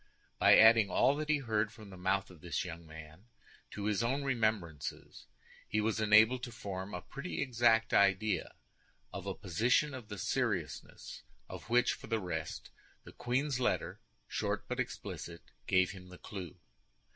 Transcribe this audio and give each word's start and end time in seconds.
By 0.39 0.57
adding 0.57 0.89
all 0.89 1.15
that 1.17 1.29
he 1.29 1.37
heard 1.37 1.71
from 1.71 1.91
the 1.91 1.95
mouth 1.95 2.31
of 2.31 2.41
the 2.41 2.51
young 2.65 2.87
man 2.87 3.25
to 3.69 3.83
his 3.85 4.01
own 4.01 4.23
remembrances, 4.23 5.27
he 5.67 5.79
was 5.79 5.99
enabled 5.99 6.41
to 6.41 6.51
form 6.51 6.95
a 6.95 7.03
pretty 7.03 7.39
exact 7.43 7.93
idea 7.93 8.55
of 9.13 9.27
a 9.27 9.35
position 9.35 9.93
of 9.93 10.07
the 10.07 10.17
seriousness 10.17 11.21
of 11.47 11.69
which, 11.69 11.93
for 11.93 12.07
the 12.07 12.19
rest, 12.19 12.71
the 13.03 13.11
queen's 13.13 13.59
letter, 13.59 13.99
short 14.27 14.67
but 14.67 14.79
explicit, 14.79 15.43
gave 15.67 15.91
him 15.91 16.09
the 16.09 16.17
clue. 16.17 16.57